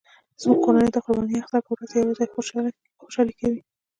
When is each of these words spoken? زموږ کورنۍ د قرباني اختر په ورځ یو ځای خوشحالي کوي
زموږ 0.41 0.57
کورنۍ 0.65 0.89
د 0.91 0.97
قرباني 1.05 1.35
اختر 1.39 1.59
په 1.65 1.71
ورځ 1.75 1.89
یو 2.01 2.17
ځای 2.17 2.27
خوشحالي 3.03 3.33
کوي 3.39 3.61